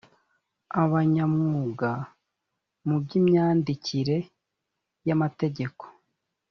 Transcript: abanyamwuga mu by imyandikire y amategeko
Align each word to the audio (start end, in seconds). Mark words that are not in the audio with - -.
abanyamwuga 0.83 1.91
mu 2.87 2.95
by 3.03 3.11
imyandikire 3.19 4.17
y 5.07 5.11
amategeko 5.15 5.83